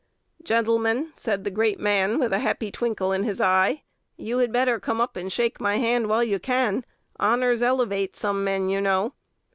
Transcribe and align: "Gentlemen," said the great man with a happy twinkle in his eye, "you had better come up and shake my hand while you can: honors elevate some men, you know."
"Gentlemen," 0.41 1.13
said 1.15 1.43
the 1.43 1.51
great 1.51 1.79
man 1.79 2.17
with 2.17 2.33
a 2.33 2.39
happy 2.39 2.71
twinkle 2.71 3.11
in 3.11 3.21
his 3.23 3.39
eye, 3.39 3.83
"you 4.17 4.39
had 4.39 4.51
better 4.51 4.79
come 4.79 4.99
up 4.99 5.15
and 5.15 5.31
shake 5.31 5.61
my 5.61 5.77
hand 5.77 6.07
while 6.07 6.23
you 6.23 6.39
can: 6.39 6.83
honors 7.19 7.61
elevate 7.61 8.15
some 8.17 8.43
men, 8.43 8.67
you 8.67 8.81
know." 8.81 9.13